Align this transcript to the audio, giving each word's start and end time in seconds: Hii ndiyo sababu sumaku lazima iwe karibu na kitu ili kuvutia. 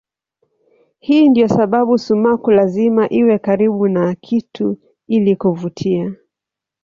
Hii 0.99 1.29
ndiyo 1.29 1.47
sababu 1.47 1.97
sumaku 1.97 2.51
lazima 2.51 3.09
iwe 3.09 3.39
karibu 3.39 3.87
na 3.87 4.15
kitu 4.15 4.77
ili 5.07 5.35
kuvutia. 5.35 6.15